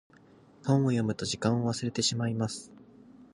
[0.65, 2.71] 本を読むと時間を忘れてしまいます。